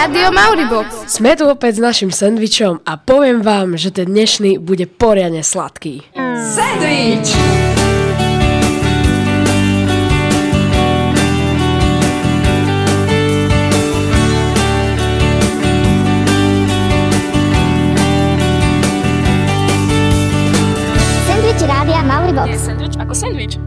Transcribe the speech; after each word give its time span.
Rádio 0.00 0.32
Mauribox. 0.32 1.12
Sme 1.12 1.36
tu 1.36 1.44
opäť 1.44 1.76
s 1.76 1.84
našim 1.84 2.08
sendvičom 2.08 2.80
a 2.88 2.96
poviem 2.96 3.44
vám, 3.44 3.76
že 3.76 3.92
ten 3.92 4.08
dnešný 4.08 4.56
bude 4.56 4.88
poriadne 4.88 5.44
sladký. 5.44 6.08
Sandwich! 6.40 7.28
Sandwich 21.28 21.60
Rádia 21.60 22.00
Mauribox. 22.08 22.48
Je 22.48 22.56
sandwich 22.56 22.96
ako 22.96 23.12
sandwich. 23.12 23.60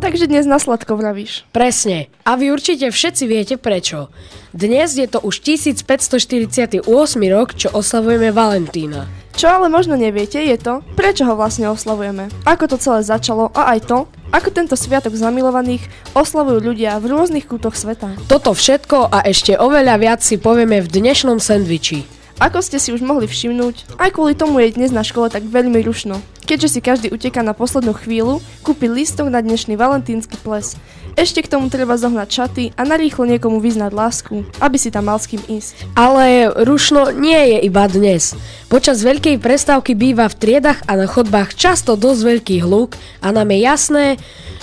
Takže 0.00 0.32
dnes 0.32 0.48
na 0.48 0.56
sladko 0.56 0.96
vravíš. 0.96 1.44
Presne. 1.52 2.08
A 2.24 2.40
vy 2.40 2.48
určite 2.48 2.88
všetci 2.88 3.24
viete 3.28 3.54
prečo. 3.60 4.08
Dnes 4.56 4.96
je 4.96 5.04
to 5.04 5.20
už 5.20 5.44
1548 5.44 6.88
rok, 7.28 7.48
čo 7.52 7.68
oslavujeme 7.68 8.32
Valentína. 8.32 9.04
Čo 9.36 9.52
ale 9.52 9.68
možno 9.68 10.00
neviete 10.00 10.40
je 10.40 10.56
to, 10.56 10.80
prečo 10.96 11.28
ho 11.28 11.36
vlastne 11.36 11.68
oslavujeme. 11.68 12.32
Ako 12.48 12.64
to 12.72 12.80
celé 12.80 13.04
začalo 13.04 13.52
a 13.52 13.76
aj 13.76 13.92
to, 13.92 13.98
ako 14.32 14.48
tento 14.48 14.72
sviatok 14.72 15.12
zamilovaných 15.12 15.84
oslavujú 16.16 16.72
ľudia 16.72 16.96
v 16.96 17.12
rôznych 17.12 17.44
kútoch 17.44 17.76
sveta. 17.76 18.16
Toto 18.24 18.56
všetko 18.56 19.12
a 19.12 19.20
ešte 19.28 19.60
oveľa 19.60 20.00
viac 20.00 20.20
si 20.24 20.40
povieme 20.40 20.80
v 20.80 20.88
dnešnom 20.88 21.36
sendviči. 21.36 22.20
Ako 22.40 22.64
ste 22.64 22.80
si 22.80 22.88
už 22.88 23.04
mohli 23.04 23.28
všimnúť, 23.28 24.00
aj 24.00 24.16
kvôli 24.16 24.32
tomu 24.32 24.64
je 24.64 24.72
dnes 24.72 24.88
na 24.88 25.04
škole 25.04 25.28
tak 25.28 25.44
veľmi 25.44 25.76
rušno. 25.84 26.24
Keďže 26.50 26.66
si 26.74 26.80
každý 26.82 27.14
uteká 27.14 27.46
na 27.46 27.54
poslednú 27.54 27.94
chvíľu, 27.94 28.42
kúpi 28.66 28.90
listok 28.90 29.30
na 29.30 29.38
dnešný 29.38 29.78
valentínsky 29.78 30.34
ples. 30.34 30.74
Ešte 31.14 31.46
k 31.46 31.50
tomu 31.54 31.70
treba 31.70 31.94
zohnať 31.94 32.26
šaty 32.26 32.64
a 32.74 32.82
narýchlo 32.82 33.22
niekomu 33.22 33.62
vyznať 33.62 33.94
lásku, 33.94 34.42
aby 34.58 34.74
si 34.74 34.90
tam 34.90 35.06
mal 35.06 35.22
s 35.22 35.30
kým 35.30 35.38
ísť. 35.46 35.94
Ale 35.94 36.50
rušno 36.50 37.14
nie 37.14 37.38
je 37.54 37.58
iba 37.70 37.86
dnes. 37.86 38.34
Počas 38.66 38.98
veľkej 38.98 39.38
prestávky 39.38 39.94
býva 39.94 40.26
v 40.26 40.42
triedach 40.42 40.82
a 40.90 40.98
na 40.98 41.06
chodbách 41.06 41.54
často 41.54 41.94
dosť 41.94 42.20
veľký 42.26 42.56
hluk 42.66 42.98
a 43.22 43.30
nám 43.30 43.54
je 43.54 43.58
jasné, 43.62 44.06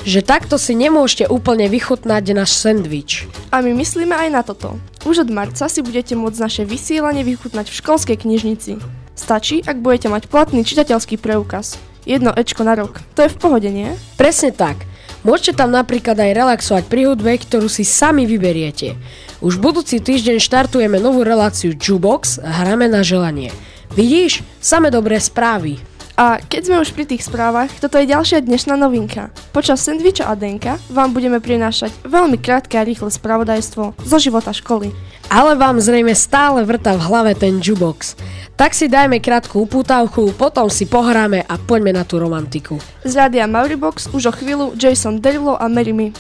že 0.04 0.20
takto 0.20 0.60
si 0.60 0.76
nemôžete 0.76 1.32
úplne 1.32 1.72
vychutnať 1.72 2.36
náš 2.36 2.52
sendvič. 2.60 3.32
A 3.56 3.64
my 3.64 3.72
myslíme 3.72 4.12
aj 4.12 4.30
na 4.36 4.44
toto. 4.44 4.76
Už 5.08 5.24
od 5.24 5.32
marca 5.32 5.72
si 5.72 5.80
budete 5.80 6.20
môcť 6.20 6.36
naše 6.36 6.64
vysielanie 6.68 7.24
vychutnať 7.24 7.72
v 7.72 7.80
školskej 7.80 8.28
knižnici. 8.28 8.76
Stačí, 9.18 9.66
ak 9.66 9.82
budete 9.82 10.14
mať 10.14 10.30
platný 10.30 10.62
čitateľský 10.62 11.18
preukaz. 11.18 11.82
Jedno 12.06 12.32
Ečko 12.32 12.62
na 12.62 12.78
rok. 12.78 13.02
To 13.18 13.26
je 13.26 13.34
v 13.34 13.40
pohode, 13.42 13.68
nie? 13.68 13.92
Presne 14.16 14.54
tak. 14.54 14.86
Môžete 15.26 15.60
tam 15.60 15.74
napríklad 15.74 16.16
aj 16.16 16.38
relaxovať 16.38 16.84
pri 16.88 17.12
hudbe, 17.12 17.36
ktorú 17.36 17.68
si 17.68 17.84
sami 17.84 18.30
vyberiete. 18.30 18.96
Už 19.42 19.58
budúci 19.58 20.00
týždeň 20.00 20.38
štartujeme 20.40 21.02
novú 21.02 21.26
reláciu 21.26 21.76
Jubox 21.76 22.40
a 22.40 22.64
hráme 22.64 22.88
na 22.88 23.02
želanie. 23.02 23.52
Vidíš? 23.98 24.46
Same 24.62 24.94
dobré 24.94 25.18
správy. 25.18 25.82
A 26.18 26.42
keď 26.42 26.62
sme 26.66 26.82
už 26.82 26.98
pri 26.98 27.06
tých 27.06 27.30
správach, 27.30 27.70
toto 27.78 28.02
je 28.02 28.10
ďalšia 28.10 28.42
dnešná 28.42 28.74
novinka. 28.74 29.30
Počas 29.54 29.86
sendviča 29.86 30.26
a 30.26 30.34
denka 30.34 30.82
vám 30.90 31.14
budeme 31.14 31.38
prinášať 31.38 31.94
veľmi 32.10 32.42
krátke 32.42 32.74
a 32.74 32.82
rýchle 32.82 33.14
spravodajstvo 33.14 33.94
zo 34.02 34.18
života 34.18 34.50
školy. 34.50 34.90
Ale 35.30 35.54
vám 35.54 35.78
zrejme 35.78 36.18
stále 36.18 36.66
vrta 36.66 36.98
v 36.98 37.06
hlave 37.06 37.38
ten 37.38 37.62
jukebox. 37.62 38.18
Tak 38.58 38.74
si 38.74 38.90
dajme 38.90 39.22
krátku 39.22 39.62
upútavku, 39.70 40.34
potom 40.34 40.74
si 40.74 40.90
pohráme 40.90 41.46
a 41.46 41.54
poďme 41.62 41.94
na 41.94 42.02
tú 42.02 42.18
romantiku. 42.18 42.82
Z 43.06 43.14
rádia 43.14 43.46
Mauribox 43.46 44.10
už 44.10 44.24
o 44.26 44.34
chvíľu 44.34 44.74
Jason 44.74 45.22
Derulo 45.22 45.54
a 45.54 45.70
Mary 45.70 45.94
Me. 45.94 46.18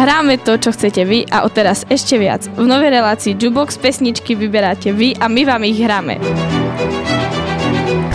Hráme 0.00 0.40
to, 0.40 0.56
čo 0.56 0.72
chcete 0.72 1.04
vy 1.04 1.28
a 1.28 1.44
odteraz 1.44 1.84
ešte 1.92 2.16
viac. 2.16 2.48
V 2.56 2.64
novej 2.64 2.96
relácii 2.96 3.36
Jukebox 3.36 3.76
pesničky 3.76 4.32
vyberáte 4.32 4.88
vy 4.96 5.12
a 5.20 5.28
my 5.28 5.42
vám 5.44 5.68
ich 5.68 5.84
hráme. 5.84 6.16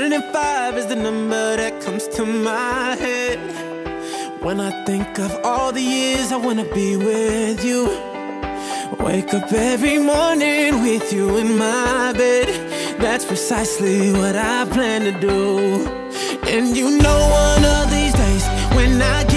105 0.00 0.78
is 0.78 0.86
the 0.86 0.96
number 0.96 1.56
that 1.58 1.78
comes 1.82 2.08
to 2.08 2.24
my 2.24 2.96
head 2.96 3.38
when 4.42 4.58
I 4.58 4.70
think 4.86 5.18
of 5.18 5.30
all 5.44 5.72
the 5.72 5.82
years 5.82 6.32
I 6.32 6.38
wanna 6.38 6.64
be 6.72 6.96
with 6.96 7.62
you. 7.62 7.84
Wake 8.98 9.34
up 9.34 9.52
every 9.52 9.98
morning 9.98 10.80
with 10.80 11.12
you 11.12 11.36
in 11.36 11.58
my 11.58 12.14
bed. 12.14 12.48
That's 12.98 13.26
precisely 13.26 14.10
what 14.10 14.36
I 14.36 14.64
plan 14.64 15.02
to 15.02 15.12
do. 15.20 15.84
And 16.48 16.74
you 16.74 16.96
know 16.96 17.20
one 17.44 17.64
of 17.76 17.90
these 17.90 18.14
days 18.14 18.44
when 18.76 19.02
I 19.02 19.29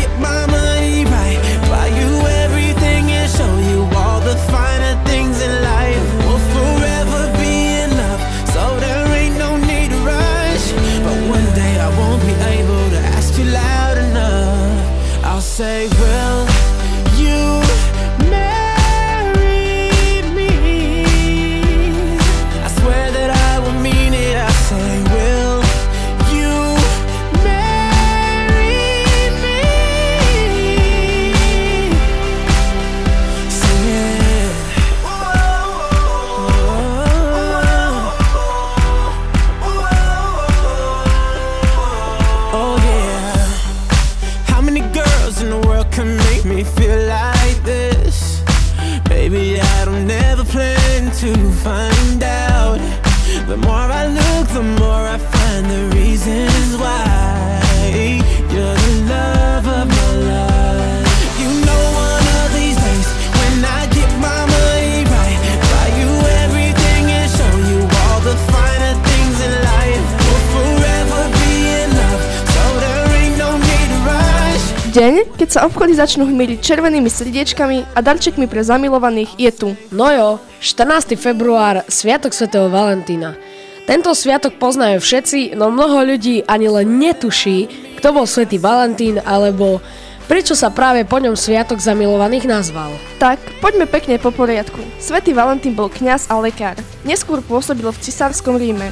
Deň, 75.14 75.30
keď 75.38 75.50
sa 75.54 75.70
obchody 75.70 75.94
začnú 75.94 76.26
hmyliť 76.26 76.58
červenými 76.58 77.06
srdiečkami 77.06 77.94
a 77.94 78.02
darčekmi 78.02 78.50
pre 78.50 78.66
zamilovaných 78.66 79.38
je 79.38 79.52
tu. 79.54 79.70
No 79.94 80.10
jo, 80.10 80.42
14. 80.58 81.14
február, 81.22 81.86
Sviatok 81.86 82.34
svätého 82.34 82.66
Valentína. 82.66 83.38
Tento 83.86 84.10
sviatok 84.18 84.58
poznajú 84.58 84.98
všetci, 84.98 85.54
no 85.54 85.70
mnoho 85.70 86.02
ľudí 86.02 86.42
ani 86.50 86.66
len 86.66 86.98
netuší, 86.98 87.70
kto 88.02 88.10
bol 88.10 88.26
svätý 88.26 88.58
Valentín 88.58 89.22
alebo 89.22 89.86
prečo 90.26 90.58
sa 90.58 90.74
práve 90.74 91.06
po 91.06 91.22
ňom 91.22 91.38
Sviatok 91.38 91.78
zamilovaných 91.78 92.50
nazval. 92.50 92.98
Tak, 93.22 93.38
poďme 93.62 93.86
pekne 93.86 94.18
po 94.18 94.34
poriadku. 94.34 94.82
Svetý 94.98 95.38
Valentín 95.38 95.78
bol 95.78 95.94
kňaz 95.94 96.34
a 96.34 96.42
lekár. 96.42 96.74
Neskôr 97.06 97.46
pôsobil 97.46 97.86
v 97.86 98.02
cisárskom 98.02 98.58
Ríme. 98.58 98.90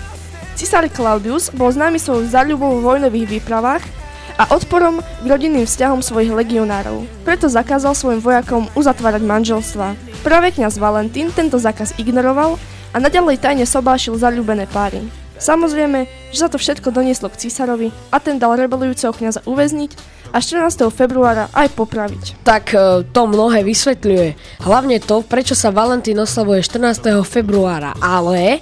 Cisár 0.53 0.85
Claudius 0.85 1.50
bol 1.50 1.74
známy 1.74 1.97
svojou 1.97 2.29
záľubou 2.29 2.77
v 2.77 2.85
vojnových 2.85 3.41
výpravách 3.41 4.00
a 4.37 4.55
odporom 4.55 4.99
k 4.99 5.25
rodinným 5.25 5.67
vzťahom 5.67 6.03
svojich 6.03 6.31
legionárov. 6.31 7.07
Preto 7.23 7.51
zakázal 7.51 7.95
svojim 7.95 8.21
vojakom 8.23 8.67
uzatvárať 8.77 9.23
manželstva. 9.23 9.95
Práve 10.21 10.53
kňaz 10.53 10.77
Valentín 10.77 11.33
tento 11.33 11.57
zákaz 11.57 11.97
ignoroval 11.97 12.55
a 12.91 12.97
naďalej 12.99 13.39
tajne 13.39 13.65
sobášil 13.65 14.19
zaľúbené 14.19 14.67
páry. 14.69 15.01
Samozrejme, 15.41 16.05
že 16.29 16.45
sa 16.45 16.53
to 16.53 16.61
všetko 16.61 16.93
donieslo 16.93 17.25
k 17.33 17.49
císarovi 17.49 17.89
a 18.13 18.21
ten 18.21 18.37
dal 18.37 18.53
rebelujúceho 18.53 19.09
kniaza 19.09 19.41
uväzniť 19.49 20.21
a 20.29 20.37
14. 20.37 20.85
februára 20.93 21.49
aj 21.51 21.73
popraviť. 21.73 22.45
Tak 22.45 22.65
e, 22.71 22.77
to 23.09 23.21
mnohé 23.25 23.65
vysvetľuje. 23.65 24.27
Hlavne 24.61 25.01
to, 25.01 25.25
prečo 25.25 25.57
sa 25.57 25.73
Valentín 25.73 26.21
oslavuje 26.21 26.61
14. 26.61 27.25
februára, 27.25 27.97
ale 27.97 28.61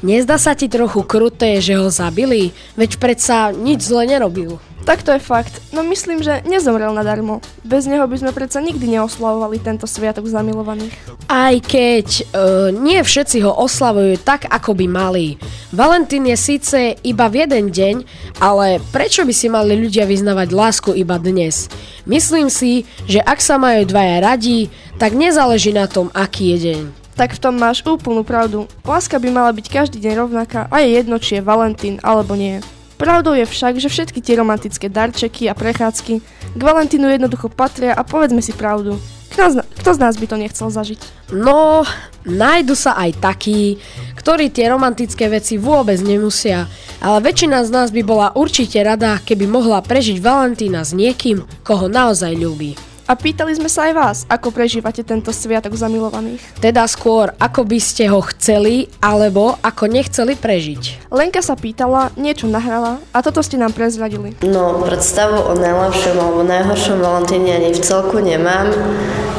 nezdá 0.00 0.40
sa 0.40 0.56
ti 0.56 0.66
trochu 0.66 1.04
kruté, 1.04 1.60
že 1.60 1.76
ho 1.76 1.92
zabili? 1.92 2.56
Veď 2.74 2.96
predsa 2.96 3.52
nič 3.52 3.92
zle 3.92 4.08
nerobil. 4.08 4.56
Tak 4.88 5.04
to 5.04 5.12
je 5.12 5.20
fakt, 5.20 5.52
no 5.76 5.84
myslím, 5.84 6.24
že 6.24 6.40
nezomrel 6.48 6.88
nadarmo. 6.96 7.44
Bez 7.60 7.84
neho 7.84 8.08
by 8.08 8.24
sme 8.24 8.32
predsa 8.32 8.64
nikdy 8.64 8.96
neoslavovali 8.96 9.60
tento 9.60 9.84
sviatok 9.84 10.24
zamilovaných. 10.24 10.96
Aj 11.28 11.52
keď 11.60 12.08
e, 12.08 12.22
nie 12.72 12.96
všetci 12.96 13.44
ho 13.44 13.52
oslavujú 13.52 14.16
tak, 14.24 14.48
ako 14.48 14.72
by 14.72 14.88
mali. 14.88 15.36
Valentín 15.76 16.24
je 16.24 16.40
síce 16.40 16.96
iba 17.04 17.28
v 17.28 17.44
jeden 17.44 17.68
deň, 17.68 17.96
ale 18.40 18.80
prečo 18.88 19.28
by 19.28 19.34
si 19.36 19.52
mali 19.52 19.76
ľudia 19.76 20.08
vyznavať 20.08 20.48
lásku 20.56 20.96
iba 20.96 21.20
dnes? 21.20 21.68
Myslím 22.08 22.48
si, 22.48 22.88
že 23.04 23.20
ak 23.20 23.44
sa 23.44 23.60
majú 23.60 23.84
dvaja 23.84 24.24
radí, 24.24 24.72
tak 24.96 25.12
nezáleží 25.12 25.76
na 25.76 25.84
tom, 25.84 26.08
aký 26.16 26.56
je 26.56 26.72
deň. 26.72 26.82
Tak 27.12 27.36
v 27.36 27.42
tom 27.44 27.60
máš 27.60 27.84
úplnú 27.84 28.24
pravdu. 28.24 28.64
Láska 28.88 29.20
by 29.20 29.28
mala 29.28 29.52
byť 29.52 29.68
každý 29.68 30.00
deň 30.00 30.14
rovnaká 30.16 30.64
a 30.72 30.80
je 30.80 30.96
jedno, 30.96 31.20
či 31.20 31.36
je 31.36 31.44
Valentín 31.44 32.00
alebo 32.00 32.32
nie. 32.32 32.64
Pravdou 32.98 33.38
je 33.38 33.46
však, 33.46 33.78
že 33.78 33.86
všetky 33.86 34.18
tie 34.18 34.42
romantické 34.42 34.90
darčeky 34.90 35.46
a 35.46 35.54
prechádzky 35.54 36.14
k 36.58 36.60
Valentínu 36.60 37.06
jednoducho 37.06 37.46
patria 37.46 37.94
a 37.94 38.02
povedzme 38.02 38.42
si 38.42 38.50
pravdu. 38.50 38.98
Kto 39.30 39.54
z, 39.54 39.54
kto 39.62 39.90
z 39.94 39.98
nás 40.02 40.18
by 40.18 40.26
to 40.26 40.34
nechcel 40.34 40.66
zažiť? 40.66 41.30
No, 41.30 41.86
nájdu 42.26 42.74
sa 42.74 42.98
aj 42.98 43.22
takí, 43.22 43.78
ktorí 44.18 44.50
tie 44.50 44.66
romantické 44.74 45.30
veci 45.30 45.62
vôbec 45.62 46.02
nemusia, 46.02 46.66
ale 46.98 47.22
väčšina 47.22 47.62
z 47.62 47.70
nás 47.70 47.94
by 47.94 48.02
bola 48.02 48.34
určite 48.34 48.82
rada, 48.82 49.22
keby 49.22 49.46
mohla 49.46 49.78
prežiť 49.78 50.18
Valentína 50.18 50.82
s 50.82 50.90
niekým, 50.90 51.46
koho 51.62 51.86
naozaj 51.86 52.34
ľúbi. 52.34 52.87
A 53.08 53.16
pýtali 53.16 53.56
sme 53.56 53.72
sa 53.72 53.88
aj 53.88 53.92
vás, 53.96 54.16
ako 54.28 54.52
prežívate 54.52 55.00
tento 55.00 55.32
sviatok 55.32 55.72
zamilovaných. 55.72 56.44
Teda 56.60 56.84
skôr, 56.84 57.32
ako 57.40 57.64
by 57.64 57.80
ste 57.80 58.04
ho 58.12 58.20
chceli, 58.36 58.92
alebo 59.00 59.56
ako 59.64 59.88
nechceli 59.88 60.36
prežiť. 60.36 61.08
Lenka 61.08 61.40
sa 61.40 61.56
pýtala, 61.56 62.12
niečo 62.20 62.52
nahrala 62.52 63.00
a 63.16 63.24
toto 63.24 63.40
ste 63.40 63.56
nám 63.56 63.72
prezradili. 63.72 64.36
No, 64.44 64.84
predstavu 64.84 65.40
o 65.40 65.56
najlepšom 65.56 66.20
alebo 66.20 66.44
najhoršom 66.44 67.00
Valentíne 67.00 67.56
ani 67.56 67.72
v 67.72 67.80
celku 67.80 68.20
nemám, 68.20 68.76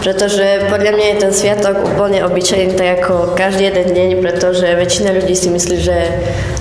pretože 0.01 0.65
podľa 0.73 0.91
mňa 0.97 1.05
je 1.05 1.17
ten 1.21 1.31
sviatok 1.35 1.75
úplne 1.93 2.25
obyčajný 2.25 2.73
tak 2.73 3.05
ako 3.05 3.37
každý 3.37 3.69
jeden 3.69 3.93
deň, 3.93 4.09
pretože 4.17 4.65
väčšina 4.65 5.13
ľudí 5.13 5.37
si 5.37 5.53
myslí, 5.53 5.77
že 5.77 5.97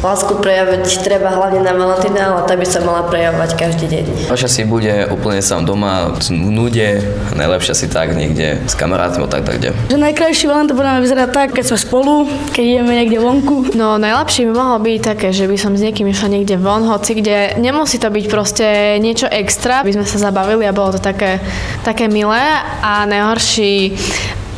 lásku 0.05 0.37
prejaviť 0.44 0.84
treba 1.00 1.32
hlavne 1.32 1.64
na 1.64 1.72
Valentína, 1.72 2.37
ale 2.37 2.44
tá 2.44 2.52
by 2.52 2.66
sa 2.69 2.84
mala 2.84 3.08
prejavovať 3.08 3.50
každý 3.56 3.87
deň. 3.88 4.05
Vaša 4.28 4.49
si 4.50 4.69
bude 4.69 5.08
úplne 5.08 5.40
sám 5.40 5.64
doma, 5.64 6.12
v 6.12 6.37
nude, 6.37 6.97
najlepšie 7.34 7.74
si 7.74 7.86
tak 7.86 8.14
niekde 8.14 8.62
s 8.66 8.74
kamarátmi 8.74 9.24
tak 9.28 9.44
tak 9.44 9.60
kde. 9.62 9.70
Že 9.92 9.98
najkrajší 9.98 10.44
Valentán 10.50 10.76
podľa 10.76 10.92
mňa 10.98 11.02
vyzerá 11.04 11.26
tak, 11.30 11.54
keď 11.54 11.64
sme 11.74 11.78
spolu, 11.78 12.14
keď 12.50 12.64
ideme 12.64 12.92
niekde 12.98 13.18
vonku. 13.22 13.74
No 13.74 13.96
najlepšie 14.00 14.48
by 14.48 14.52
mohlo 14.52 14.78
byť 14.82 14.98
také, 15.02 15.28
že 15.30 15.46
by 15.46 15.56
som 15.56 15.72
s 15.74 15.84
niekým 15.84 16.10
išla 16.10 16.28
niekde 16.32 16.58
von, 16.58 16.86
hoci 16.86 17.18
kde 17.18 17.58
nemusí 17.58 17.96
to 17.98 18.10
byť 18.10 18.24
proste 18.30 18.66
niečo 18.98 19.26
extra, 19.30 19.82
by 19.86 19.94
sme 19.94 20.06
sa 20.06 20.30
zabavili 20.30 20.66
a 20.66 20.76
bolo 20.76 20.96
to 20.96 21.00
také, 21.00 21.38
také 21.86 22.10
milé 22.10 22.42
a 22.82 23.06
najhorší 23.06 23.94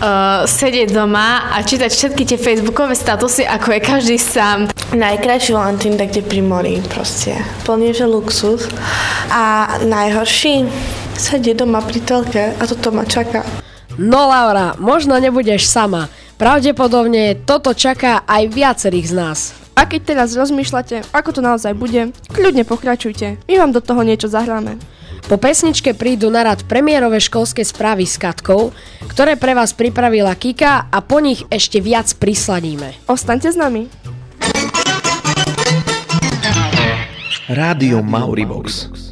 uh, 0.00 0.48
sedieť 0.48 0.90
doma 0.90 1.52
a 1.52 1.60
čítať 1.60 1.90
všetky 1.92 2.22
tie 2.24 2.38
facebookové 2.40 2.96
statusy, 2.96 3.44
ako 3.44 3.76
je 3.76 3.80
každý 3.80 4.16
sám. 4.16 4.72
Najkrajší 4.90 5.54
Valentín 5.54 5.94
tak 5.94 6.10
kde 6.10 6.26
pri 6.26 6.42
mori 6.42 6.82
proste. 6.90 7.38
Plne, 7.62 7.94
že 7.94 8.10
luxus. 8.10 8.66
A 9.30 9.78
najhorší 9.86 10.66
sedieť 11.20 11.60
doma 11.60 11.84
pri 11.84 12.00
telke 12.00 12.56
a 12.56 12.62
toto 12.64 12.88
ma 12.88 13.04
čaká. 13.04 13.44
No 14.00 14.24
Laura, 14.32 14.72
možno 14.80 15.20
nebudeš 15.20 15.68
sama. 15.68 16.08
Pravdepodobne 16.40 17.36
toto 17.44 17.76
čaká 17.76 18.24
aj 18.24 18.48
viacerých 18.48 19.06
z 19.12 19.14
nás. 19.14 19.38
A 19.76 19.84
keď 19.84 20.16
teraz 20.16 20.32
rozmýšľate, 20.32 21.12
ako 21.12 21.36
to 21.36 21.40
naozaj 21.44 21.76
bude, 21.76 22.16
kľudne 22.32 22.64
pokračujte. 22.64 23.36
My 23.44 23.54
vám 23.60 23.76
do 23.76 23.84
toho 23.84 24.00
niečo 24.00 24.32
zahráme. 24.32 24.80
Po 25.28 25.36
pesničke 25.36 25.92
prídu 25.92 26.32
na 26.32 26.42
rad 26.42 26.64
premiérové 26.64 27.20
školské 27.20 27.60
správy 27.60 28.08
s 28.08 28.16
Katkou, 28.16 28.72
ktoré 29.12 29.36
pre 29.36 29.52
vás 29.52 29.76
pripravila 29.76 30.32
Kika 30.32 30.88
a 30.88 30.98
po 31.04 31.20
nich 31.20 31.44
ešte 31.52 31.78
viac 31.84 32.08
prisladíme. 32.16 33.04
Ostaňte 33.04 33.52
s 33.52 33.56
nami. 33.60 33.92
Rádio 37.52 38.00
Mauribox. 38.00 39.09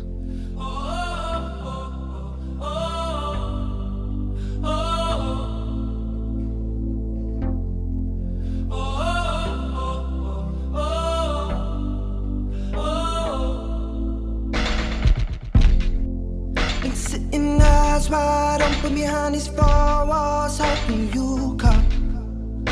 Behind 19.28 19.34
these 19.34 19.48
four 19.48 20.06
walls, 20.06 20.58
hoping 20.58 21.12
you 21.12 21.56
come. 21.58 22.64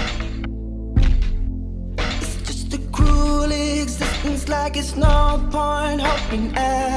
It's 1.98 2.36
just 2.42 2.74
a 2.74 2.78
cruel 2.92 3.50
existence, 3.52 4.48
like 4.48 4.76
it's 4.76 4.96
no 4.96 5.46
point 5.50 6.00
hoping 6.00 6.56
at 6.56 6.95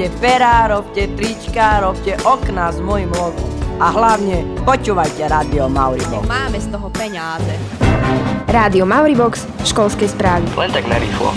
Robte 0.00 0.16
perá, 0.16 0.64
robte 0.64 1.12
trička, 1.12 1.84
robte 1.84 2.16
okná 2.24 2.72
s 2.72 2.80
mojim 2.80 3.12
logom. 3.12 3.44
A 3.76 3.92
hlavne 3.92 4.48
počúvajte 4.64 5.28
Rádio 5.28 5.68
Mauribox. 5.68 6.24
Máme 6.24 6.56
z 6.56 6.72
toho 6.72 6.88
peniaze. 6.88 7.52
Rádio 8.48 8.88
Mauribox, 8.88 9.44
školskej 9.68 10.08
správy. 10.08 10.48
Len 10.56 10.72
tak 10.72 10.88
narýchlo. 10.88 11.36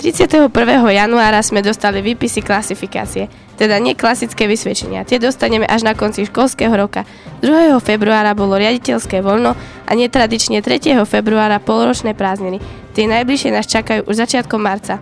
31. 0.00 0.48
januára 0.88 1.44
sme 1.44 1.60
dostali 1.60 2.00
výpisy 2.00 2.40
klasifikácie, 2.40 3.28
teda 3.60 3.76
nie 3.76 3.92
klasické 3.92 4.48
vysvedčenia. 4.48 5.04
Tie 5.04 5.20
dostaneme 5.20 5.68
až 5.68 5.84
na 5.84 5.92
konci 5.92 6.24
školského 6.24 6.72
roka. 6.72 7.04
2. 7.44 7.76
februára 7.84 8.32
bolo 8.32 8.56
riaditeľské 8.56 9.20
voľno 9.20 9.52
a 9.84 9.92
netradične 9.92 10.64
3. 10.64 10.96
februára 11.04 11.60
poloročné 11.60 12.16
prázdniny. 12.16 12.81
Tie 12.92 13.08
najbližšie 13.08 13.50
nás 13.56 13.64
čakajú 13.64 14.04
už 14.04 14.20
začiatkom 14.20 14.60
marca. 14.60 15.00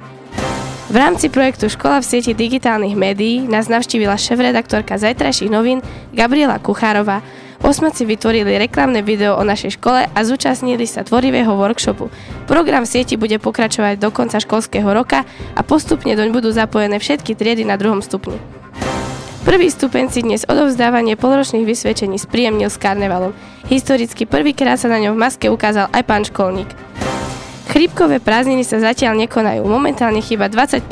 V 0.90 0.96
rámci 0.98 1.30
projektu 1.30 1.70
Škola 1.70 2.02
v 2.02 2.06
sieti 2.06 2.34
digitálnych 2.34 2.98
médií 2.98 3.46
nás 3.46 3.70
navštívila 3.70 4.18
šéf-redaktorka 4.18 4.98
zajtrajších 4.98 5.50
novín 5.50 5.82
Gabriela 6.10 6.58
Kuchárová. 6.58 7.22
Osmaci 7.62 8.08
vytvorili 8.08 8.58
reklamné 8.58 9.04
video 9.04 9.38
o 9.38 9.44
našej 9.46 9.78
škole 9.78 10.08
a 10.08 10.18
zúčastnili 10.26 10.88
sa 10.90 11.06
tvorivého 11.06 11.54
workshopu. 11.54 12.10
Program 12.50 12.82
v 12.82 12.90
sieti 12.90 13.14
bude 13.14 13.38
pokračovať 13.38 14.02
do 14.02 14.10
konca 14.10 14.42
školského 14.42 14.90
roka 14.90 15.22
a 15.54 15.60
postupne 15.62 16.10
doň 16.16 16.34
budú 16.34 16.50
zapojené 16.50 16.98
všetky 16.98 17.38
triedy 17.38 17.62
na 17.62 17.78
druhom 17.78 18.02
stupni. 18.02 18.34
Prvý 19.46 19.70
stupeň 19.70 20.04
si 20.10 20.20
dnes 20.26 20.42
odovzdávanie 20.48 21.14
polročných 21.14 21.68
vysvedčení 21.68 22.18
spríjemnil 22.18 22.66
s 22.66 22.80
karnevalom. 22.80 23.36
Historicky 23.70 24.26
prvýkrát 24.26 24.80
sa 24.80 24.90
na 24.90 24.98
ňom 24.98 25.14
v 25.14 25.22
maske 25.22 25.46
ukázal 25.46 25.86
aj 25.92 26.02
pán 26.02 26.24
školník. 26.26 26.68
Chrípkové 27.70 28.18
prázdniny 28.18 28.66
sa 28.66 28.82
zatiaľ 28.82 29.14
nekonajú. 29.14 29.62
Momentálne 29.62 30.18
chýba 30.18 30.50
25% 30.50 30.90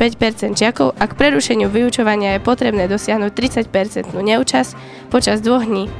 žiakov 0.55 0.95
a 0.95 1.11
k 1.11 1.17
prerušeniu 1.19 1.67
vyučovania 1.67 2.39
je 2.39 2.45
potrebné 2.47 2.87
dosiahnuť 2.87 3.35
30% 3.67 4.15
neúčasť 4.15 4.79
počas 5.11 5.43
dvoch 5.43 5.67
dní. 5.67 5.91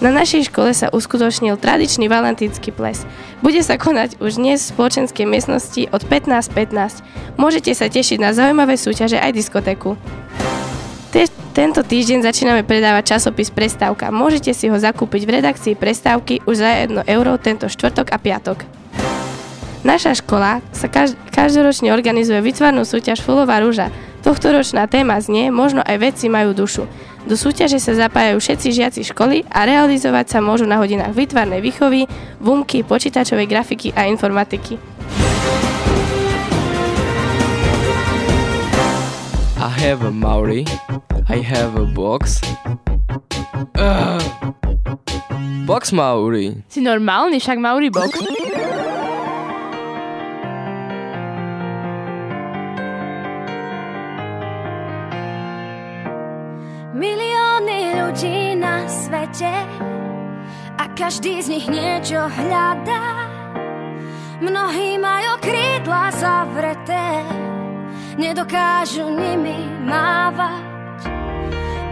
Na 0.00 0.08
našej 0.08 0.48
škole 0.48 0.72
sa 0.72 0.88
uskutočnil 0.88 1.60
tradičný 1.60 2.08
valentínsky 2.08 2.72
ples. 2.72 3.04
Bude 3.44 3.60
sa 3.60 3.76
konať 3.76 4.24
už 4.24 4.40
dnes 4.40 4.64
v 4.64 4.72
spoločenskej 4.72 5.28
miestnosti 5.28 5.84
od 5.92 6.00
15.15. 6.00 7.36
Môžete 7.36 7.76
sa 7.76 7.84
tešiť 7.84 8.24
na 8.24 8.32
zaujímavé 8.32 8.80
súťaže 8.80 9.20
aj 9.20 9.36
diskotéku. 9.36 10.00
Te- 11.12 11.28
tento 11.52 11.84
týždeň 11.84 12.24
začíname 12.24 12.64
predávať 12.64 13.20
časopis 13.20 13.52
Prestávka. 13.52 14.08
Môžete 14.08 14.56
si 14.56 14.64
ho 14.72 14.80
zakúpiť 14.80 15.28
v 15.28 15.34
redakcii 15.44 15.76
Prestávky 15.76 16.40
už 16.48 16.64
za 16.64 16.72
1 16.88 17.04
euro 17.04 17.36
tento 17.36 17.68
štvrtok 17.68 18.16
a 18.16 18.16
piatok. 18.16 18.83
Naša 19.84 20.16
škola 20.16 20.64
sa 20.72 20.88
kaž- 20.88 21.12
každoročne 21.28 21.92
organizuje 21.92 22.40
vytvarnú 22.40 22.88
súťaž 22.88 23.20
Fulová 23.20 23.60
rúža. 23.60 23.92
Tohtoročná 24.24 24.88
téma 24.88 25.20
znie 25.20 25.52
Možno 25.52 25.84
aj 25.84 26.00
vedci 26.00 26.32
majú 26.32 26.56
dušu. 26.56 26.88
Do 27.28 27.36
súťaže 27.36 27.76
sa 27.76 27.92
zapájajú 27.92 28.40
všetci 28.40 28.68
žiaci 28.72 29.00
školy 29.12 29.44
a 29.52 29.68
realizovať 29.68 30.32
sa 30.32 30.38
môžu 30.40 30.64
na 30.64 30.80
hodinách 30.80 31.12
výtvarnej 31.12 31.60
výchovy, 31.60 32.08
vumky, 32.40 32.80
počítačovej 32.84 33.44
grafiky 33.44 33.92
a 33.92 34.08
informatiky. 34.08 34.80
I 39.60 39.68
have 39.84 40.04
a 40.04 40.12
Maori. 40.12 40.64
I 41.28 41.40
have 41.40 41.76
a 41.80 41.84
box. 41.88 42.40
Ugh. 43.76 44.20
Box 45.64 45.96
Maori. 45.96 46.60
Si 46.68 46.84
normálny, 46.84 47.40
však 47.40 47.56
Mauri 47.56 47.88
box. 47.88 48.12
Svete 59.34 59.54
a 60.78 60.84
každý 60.94 61.42
z 61.42 61.48
nich 61.58 61.66
niečo 61.66 62.30
hľadá. 62.30 63.26
Mnohí 64.38 64.98
majú 64.98 65.42
krídla 65.42 66.14
zavreté, 66.14 67.26
nedokážu 68.14 69.10
nimi 69.10 69.58
mávať. 69.82 71.10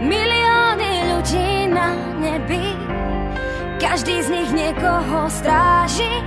Milióny 0.03 0.91
ľudí 1.15 1.51
na 1.71 1.95
nebi, 2.19 2.75
každý 3.79 4.23
z 4.23 4.27
nich 4.31 4.51
niekoho 4.51 5.27
stráži. 5.27 6.23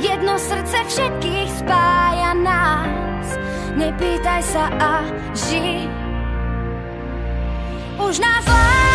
Jedno 0.00 0.36
srdce 0.36 0.78
všetkých 0.84 1.50
spája 1.64 2.32
nás, 2.36 3.26
nepýtaj 3.76 4.42
sa 4.44 4.64
a 4.68 4.92
žij. 5.32 5.88
Už 7.98 8.16
nás 8.22 8.48
láska 8.48 8.87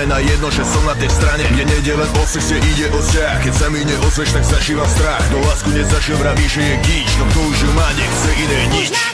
znamená 0.00 0.18
jedno, 0.32 0.48
že 0.48 0.64
som 0.64 0.80
na 0.88 0.96
tej 0.96 1.12
strane 1.12 1.44
Kde 1.44 1.64
nejde 1.64 1.92
len 1.92 2.08
o 2.16 2.24
sexe, 2.24 2.56
ide 2.56 2.88
o 2.88 3.00
vzťah 3.04 3.36
Keď 3.44 3.52
sa 3.52 3.66
mi 3.68 3.84
neozveš, 3.84 4.32
tak 4.32 4.44
zažívam 4.48 4.88
strach. 4.88 5.24
Do 5.28 5.44
lásku 5.44 5.68
nezašiel, 5.76 6.16
vraví, 6.16 6.48
že 6.48 6.60
je 6.64 6.74
gíč. 6.88 7.10
No 7.20 7.28
kto 7.28 7.40
už 7.52 7.56
ju 7.60 7.70
má, 7.76 7.88
nechce 7.92 8.30
iné 8.32 8.60
nič 8.72 9.09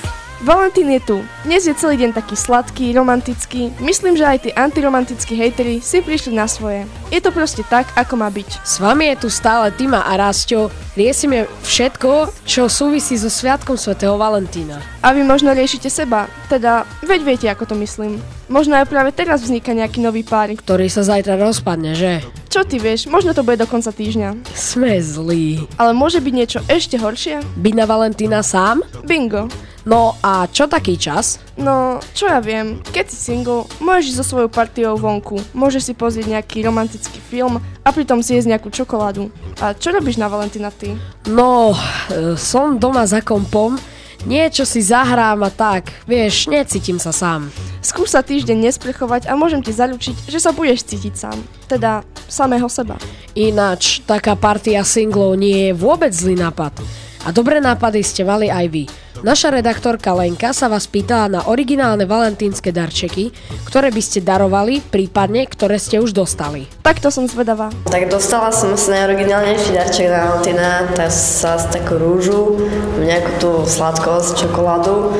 Valentín 0.47 0.87
je 0.95 1.03
tu. 1.03 1.19
Dnes 1.43 1.59
je 1.67 1.75
celý 1.75 1.99
deň 2.07 2.15
taký 2.15 2.39
sladký, 2.39 2.95
romantický. 2.95 3.75
Myslím, 3.83 4.15
že 4.15 4.31
aj 4.31 4.39
tí 4.47 4.51
antiromantickí 4.55 5.35
hejteri 5.35 5.83
si 5.83 5.99
prišli 5.99 6.39
na 6.39 6.47
svoje. 6.47 6.87
Je 7.11 7.19
to 7.19 7.35
proste 7.35 7.67
tak, 7.67 7.91
ako 7.99 8.15
má 8.15 8.31
byť. 8.31 8.63
S 8.63 8.79
vami 8.79 9.11
je 9.11 9.27
tu 9.27 9.29
stále 9.29 9.75
Tima 9.75 10.07
a 10.07 10.15
Rásťo. 10.15 10.71
Riesime 10.95 11.51
všetko, 11.67 12.31
čo 12.47 12.71
súvisí 12.71 13.19
so 13.19 13.27
Sviatkom 13.27 13.75
svätého 13.75 14.15
Valentína. 14.15 14.79
A 15.03 15.11
vy 15.11 15.27
možno 15.27 15.51
riešite 15.51 15.91
seba. 15.91 16.31
Teda, 16.47 16.87
veď 17.03 17.21
viete, 17.27 17.47
ako 17.51 17.67
to 17.67 17.75
myslím. 17.83 18.23
Možno 18.47 18.79
aj 18.79 18.87
práve 18.87 19.11
teraz 19.11 19.43
vzniká 19.43 19.75
nejaký 19.75 19.99
nový 19.99 20.23
pár. 20.23 20.55
Ktorý 20.55 20.87
sa 20.87 21.03
zajtra 21.03 21.43
rozpadne, 21.43 21.99
že? 21.99 22.23
Čo 22.55 22.63
ty 22.63 22.79
vieš, 22.79 23.11
možno 23.11 23.35
to 23.35 23.43
bude 23.43 23.59
do 23.59 23.67
konca 23.67 23.91
týždňa. 23.91 24.47
Sme 24.55 24.95
zlí. 25.03 25.67
Ale 25.75 25.91
môže 25.91 26.23
byť 26.23 26.35
niečo 26.39 26.63
ešte 26.71 27.03
horšie? 27.03 27.43
Byť 27.59 27.75
na 27.75 27.85
Valentína 27.91 28.47
sám? 28.47 28.87
Bingo. 29.03 29.51
No 29.87 30.19
a 30.19 30.51
čo 30.51 30.67
taký 30.67 30.99
čas? 30.99 31.39
No, 31.55 32.03
čo 32.11 32.27
ja 32.27 32.43
viem, 32.43 32.83
keď 32.91 33.07
si 33.07 33.19
single, 33.23 33.71
môžeš 33.79 34.19
so 34.19 34.25
svojou 34.27 34.51
partiou 34.51 34.99
vonku, 34.99 35.39
môžeš 35.55 35.83
si 35.87 35.95
pozrieť 35.95 36.27
nejaký 36.27 36.67
romantický 36.67 37.23
film 37.23 37.63
a 37.87 37.89
pritom 37.95 38.19
si 38.19 38.35
jesť 38.35 38.51
nejakú 38.51 38.75
čokoládu. 38.75 39.31
A 39.63 39.79
čo 39.79 39.95
robíš 39.95 40.19
na 40.19 40.27
Valentína 40.27 40.75
ty? 40.75 40.99
No, 41.31 41.71
e, 42.11 42.35
som 42.35 42.83
doma 42.83 43.07
za 43.07 43.23
kompom, 43.23 43.79
niečo 44.27 44.67
si 44.67 44.83
zahrám 44.83 45.47
a 45.47 45.55
tak, 45.55 45.95
vieš, 46.03 46.51
necítim 46.51 46.99
sa 46.99 47.15
sám. 47.15 47.47
Skús 47.79 48.11
sa 48.11 48.27
týždeň 48.27 48.67
nesprechovať 48.67 49.31
a 49.31 49.39
môžem 49.39 49.63
ti 49.63 49.71
zaručiť, 49.71 50.27
že 50.27 50.43
sa 50.43 50.51
budeš 50.51 50.83
cítiť 50.83 51.15
sám. 51.15 51.39
Teda, 51.71 52.03
samého 52.27 52.67
seba. 52.67 52.99
Ináč, 53.39 54.03
taká 54.03 54.35
partia 54.35 54.83
singlov 54.83 55.39
nie 55.39 55.71
je 55.71 55.79
vôbec 55.79 56.11
zlý 56.11 56.35
nápad. 56.35 57.06
A 57.27 57.35
dobré 57.35 57.59
nápady 57.59 58.07
ste 58.07 58.23
mali 58.23 58.47
aj 58.47 58.67
vy. 58.71 58.87
Naša 59.27 59.51
redaktorka 59.51 60.15
Lenka 60.15 60.55
sa 60.55 60.71
vás 60.71 60.87
pýtala 60.87 61.27
na 61.27 61.41
originálne 61.51 62.07
valentínske 62.07 62.71
darčeky, 62.71 63.35
ktoré 63.67 63.91
by 63.91 63.99
ste 63.99 64.23
darovali, 64.23 64.79
prípadne 64.79 65.43
ktoré 65.51 65.83
ste 65.83 65.99
už 65.99 66.15
dostali. 66.15 66.71
Takto 66.87 67.11
som 67.11 67.27
zvedavá. 67.27 67.75
Tak 67.91 68.07
dostala 68.07 68.55
som 68.55 68.79
asi 68.79 68.95
najoriginálnejší 68.95 69.75
darček 69.75 70.07
na 70.07 70.21
Valentína, 70.31 70.71
tá 70.95 71.11
sa 71.11 71.59
takú 71.59 71.99
rúžu, 71.99 72.63
nejakú 73.03 73.33
tú 73.43 73.51
sladkosť, 73.67 74.47
čokoládu. 74.47 75.11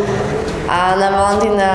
A 0.67 0.99
na 0.99 1.09
Valentína 1.15 1.71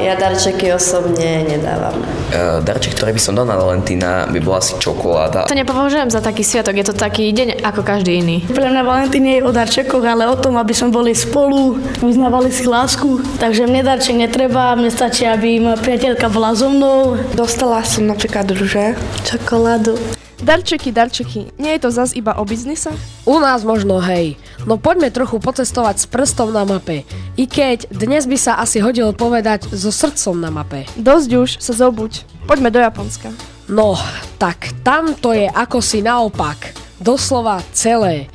ja 0.00 0.16
darčeky 0.16 0.72
osobne 0.72 1.44
nedávam. 1.44 2.00
E, 2.32 2.64
darček, 2.64 2.96
ktorý 2.96 3.12
by 3.12 3.20
som 3.20 3.36
dal 3.36 3.44
na 3.44 3.60
Valentína, 3.60 4.28
by 4.32 4.38
bola 4.40 4.64
asi 4.64 4.72
čokoláda. 4.80 5.44
To 5.48 5.56
nepovažujem 5.56 6.08
za 6.08 6.24
taký 6.24 6.40
sviatok, 6.40 6.80
je 6.80 6.86
to 6.88 6.96
taký 6.96 7.28
deň 7.36 7.60
ako 7.60 7.84
každý 7.84 8.24
iný. 8.24 8.40
Pre 8.48 8.64
mňa 8.64 8.82
Valentín 8.88 9.28
je 9.28 9.44
o 9.44 9.52
darčekoch, 9.52 10.04
ale 10.04 10.24
o 10.28 10.36
tom, 10.40 10.56
aby 10.56 10.72
sme 10.72 10.88
boli 10.88 11.12
spolu, 11.12 11.76
vyznávali 12.00 12.48
si 12.48 12.64
lásku. 12.64 13.20
Takže 13.36 13.68
mne 13.68 13.84
darček 13.84 14.16
netreba, 14.16 14.72
mne 14.80 14.88
stačí, 14.88 15.28
aby 15.28 15.60
moja 15.60 15.76
priateľka 15.76 16.32
bola 16.32 16.56
so 16.56 16.72
mnou. 16.72 17.20
Dostala 17.36 17.84
som 17.84 18.08
napríklad 18.08 18.48
rúže, 18.48 18.96
čokoládu. 19.28 20.21
Darčeky, 20.42 20.90
darčeky, 20.90 21.54
nie 21.54 21.78
je 21.78 21.86
to 21.86 21.94
zas 21.94 22.18
iba 22.18 22.34
o 22.34 22.42
biznise? 22.42 22.90
U 23.22 23.38
nás 23.38 23.62
možno 23.62 24.02
hej, 24.02 24.34
no 24.66 24.74
poďme 24.74 25.14
trochu 25.14 25.38
pocestovať 25.38 26.02
s 26.02 26.06
prstom 26.10 26.50
na 26.50 26.66
mape. 26.66 27.06
I 27.38 27.46
keď 27.46 27.86
dnes 27.94 28.26
by 28.26 28.34
sa 28.34 28.58
asi 28.58 28.82
hodilo 28.82 29.14
povedať 29.14 29.70
so 29.70 29.94
srdcom 29.94 30.42
na 30.42 30.50
mape. 30.50 30.90
Dosť 30.98 31.30
už, 31.30 31.50
sa 31.62 31.70
zobuď. 31.78 32.26
Poďme 32.50 32.74
do 32.74 32.82
Japonska. 32.82 33.30
No, 33.70 33.94
tak 34.42 34.74
tam 34.82 35.14
to 35.14 35.30
je 35.30 35.46
ako 35.46 35.78
si 35.78 36.02
naopak. 36.02 36.74
Doslova 36.98 37.62
celé. 37.70 38.26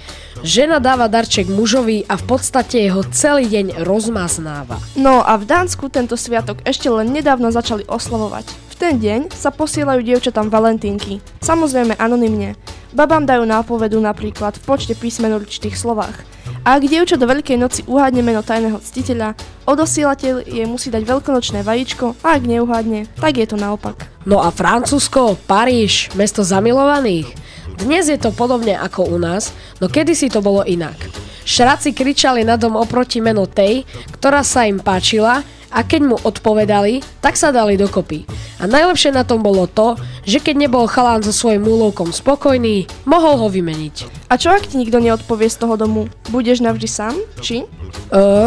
Žena 0.48 0.80
dáva 0.80 1.12
darček 1.12 1.52
mužovi 1.52 2.08
a 2.08 2.16
v 2.16 2.24
podstate 2.24 2.88
ho 2.88 3.04
celý 3.12 3.52
deň 3.52 3.84
rozmaznáva. 3.84 4.80
No 4.96 5.28
a 5.28 5.36
v 5.36 5.44
Dánsku 5.44 5.92
tento 5.92 6.16
sviatok 6.16 6.64
ešte 6.64 6.88
len 6.88 7.12
nedávno 7.12 7.52
začali 7.52 7.84
oslavovať. 7.84 8.67
Ten 8.78 9.02
deň 9.02 9.34
sa 9.34 9.50
posielajú 9.50 10.06
dievčatám 10.06 10.54
valentínky. 10.54 11.18
Samozrejme 11.42 11.98
anonymne. 11.98 12.54
Babám 12.94 13.26
dajú 13.26 13.42
nápovedu 13.42 13.98
napríklad 13.98 14.54
v 14.62 14.64
počte 14.70 14.94
písmen 14.94 15.34
v 15.34 15.42
určitých 15.42 15.74
slovách. 15.74 16.22
A 16.62 16.78
ak 16.78 16.86
dievča 16.86 17.18
do 17.18 17.26
Veľkej 17.26 17.58
noci 17.58 17.82
uhádne 17.90 18.22
meno 18.22 18.46
tajného 18.46 18.78
ctiteľa, 18.78 19.34
odosielateľ 19.66 20.46
jej 20.46 20.70
musí 20.70 20.94
dať 20.94 21.10
veľkonočné 21.10 21.66
vajíčko 21.66 22.22
a 22.22 22.38
ak 22.38 22.44
neuhádne, 22.46 23.10
tak 23.18 23.42
je 23.42 23.50
to 23.50 23.58
naopak. 23.58 24.06
No 24.30 24.46
a 24.46 24.54
Francúzsko, 24.54 25.42
Paríž, 25.50 26.14
mesto 26.14 26.46
zamilovaných. 26.46 27.34
Dnes 27.82 28.14
je 28.14 28.20
to 28.22 28.30
podobne 28.30 28.78
ako 28.78 29.10
u 29.10 29.18
nás, 29.18 29.58
no 29.82 29.90
kedysi 29.90 30.30
to 30.30 30.46
bolo 30.46 30.62
inak. 30.62 31.02
Šráci 31.50 31.98
kričali 31.98 32.46
na 32.46 32.62
dom 32.62 32.78
oproti 32.78 33.26
meno 33.26 33.50
tej, 33.50 33.90
ktorá 34.22 34.46
sa 34.46 34.70
im 34.70 34.78
páčila 34.78 35.42
a 35.78 35.86
keď 35.86 36.02
mu 36.02 36.18
odpovedali, 36.18 37.06
tak 37.22 37.38
sa 37.38 37.54
dali 37.54 37.78
dokopy. 37.78 38.26
A 38.58 38.66
najlepšie 38.66 39.14
na 39.14 39.22
tom 39.22 39.46
bolo 39.46 39.70
to, 39.70 39.94
že 40.26 40.42
keď 40.42 40.66
nebol 40.66 40.90
chalán 40.90 41.22
so 41.22 41.30
svojím 41.30 41.70
úlovkom 41.70 42.10
spokojný, 42.10 42.90
mohol 43.06 43.38
ho 43.46 43.48
vymeniť. 43.54 44.26
A 44.34 44.42
čo 44.42 44.50
ak 44.50 44.66
ti 44.66 44.82
nikto 44.82 44.98
neodpovie 44.98 45.46
z 45.46 45.62
toho 45.62 45.78
domu? 45.78 46.10
Budeš 46.34 46.66
navždy 46.66 46.90
sám? 46.90 47.14
Či? 47.46 47.62
E, 47.62 47.68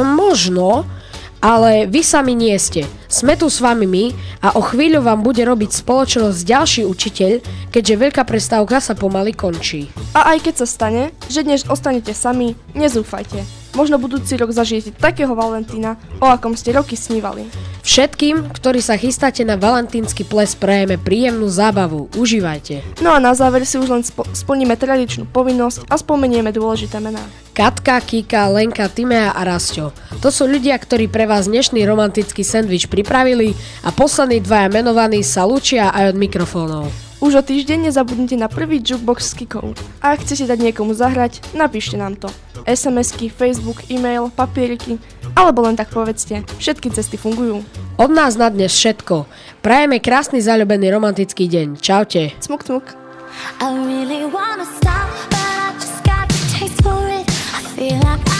možno, 0.02 0.82
ale 1.38 1.86
vy 1.86 2.02
sami 2.02 2.34
nie 2.34 2.58
ste. 2.58 2.84
Sme 3.06 3.38
tu 3.38 3.46
s 3.46 3.62
vami 3.62 3.86
my 3.86 4.04
a 4.42 4.58
o 4.58 4.62
chvíľu 4.66 5.06
vám 5.06 5.22
bude 5.22 5.40
robiť 5.46 5.70
spoločnosť 5.70 6.42
ďalší 6.42 6.82
učiteľ, 6.82 7.32
keďže 7.70 8.00
veľká 8.10 8.22
prestávka 8.26 8.82
sa 8.82 8.98
pomaly 8.98 9.38
končí. 9.38 9.86
A 10.18 10.34
aj 10.34 10.50
keď 10.50 10.54
sa 10.62 10.66
stane, 10.66 11.02
že 11.30 11.46
dnes 11.46 11.62
ostanete 11.70 12.10
sami, 12.10 12.58
nezúfajte. 12.74 13.59
Možno 13.70 14.02
budúci 14.02 14.34
rok 14.34 14.50
zažijete 14.50 14.90
takého 14.90 15.30
Valentína, 15.38 15.94
o 16.18 16.26
akom 16.26 16.58
ste 16.58 16.74
roky 16.74 16.98
snívali. 16.98 17.46
Všetkým, 17.80 18.50
ktorí 18.52 18.82
sa 18.84 18.98
chystáte 18.98 19.40
na 19.46 19.56
valentínsky 19.56 20.26
ples, 20.26 20.52
prajeme 20.58 21.00
príjemnú 21.00 21.48
zábavu. 21.48 22.12
Užívajte. 22.18 22.82
No 23.00 23.14
a 23.14 23.18
na 23.22 23.32
záver 23.32 23.64
si 23.64 23.80
už 23.80 23.88
len 23.88 24.02
spo- 24.04 24.28
splníme 24.30 24.76
tradičnú 24.76 25.24
povinnosť 25.30 25.88
a 25.88 25.94
spomenieme 25.96 26.52
dôležité 26.52 27.00
mená. 27.00 27.22
Katka, 27.56 27.98
Kika, 27.98 28.46
Lenka, 28.52 28.86
Timea 28.86 29.34
a 29.34 29.42
Rasťo. 29.42 29.90
To 30.22 30.28
sú 30.28 30.46
ľudia, 30.46 30.76
ktorí 30.78 31.10
pre 31.10 31.26
vás 31.26 31.50
dnešný 31.50 31.82
romantický 31.82 32.46
sendvič 32.46 32.86
pripravili 32.86 33.56
a 33.82 33.90
poslední 33.90 34.44
dvaja 34.44 34.68
menovaní 34.70 35.24
sa 35.24 35.48
lučia 35.48 35.90
aj 35.90 36.14
od 36.14 36.16
mikrofónov. 36.20 37.09
Už 37.20 37.36
o 37.36 37.42
týždeň 37.44 37.92
nezabudnite 37.92 38.32
na 38.40 38.48
prvý 38.48 38.80
jukebox 38.80 39.28
s 39.28 39.36
Kikou. 39.36 39.76
A 40.00 40.16
ak 40.16 40.24
chcete 40.24 40.48
dať 40.48 40.56
niekomu 40.64 40.96
zahrať, 40.96 41.52
napíšte 41.52 42.00
nám 42.00 42.16
to. 42.16 42.32
SMS-ky, 42.64 43.28
Facebook, 43.28 43.84
e-mail, 43.92 44.32
papieriky, 44.32 44.96
alebo 45.36 45.68
len 45.68 45.76
tak 45.76 45.92
povedzte. 45.92 46.48
Všetky 46.56 46.88
cesty 46.96 47.20
fungujú. 47.20 47.60
Od 48.00 48.08
nás 48.08 48.40
na 48.40 48.48
dnes 48.48 48.72
všetko. 48.72 49.28
Prajeme 49.60 50.00
krásny 50.00 50.40
zaľubený 50.40 50.88
romantický 50.88 51.44
deň. 51.44 51.76
Čaute. 51.76 52.32
Smuk, 52.40 52.64
smuk. 52.64 52.96
I 53.60 53.68
really 53.84 54.24
wanna 54.24 54.64
stop, 54.80 55.12
but 55.28 55.44
I 55.44 55.76
just 55.76 56.00
got 56.00 56.24
the 56.24 56.40
taste 56.56 56.80
for 56.80 57.04
it. 57.04 57.28
I 57.52 57.60
feel 57.76 58.00
like 58.00 58.24
I 58.32 58.39